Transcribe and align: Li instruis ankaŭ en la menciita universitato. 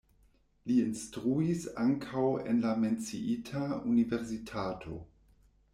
Li 0.69 0.77
instruis 0.83 1.67
ankaŭ 1.83 2.25
en 2.53 2.65
la 2.65 2.73
menciita 2.87 3.65
universitato. 3.95 5.01